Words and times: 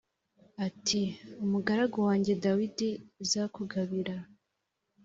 ati 0.67 1.01
‘Umugaragu 1.43 1.97
wanjye 2.07 2.33
Dawidi 2.43 2.89
zakugabira 3.29 4.15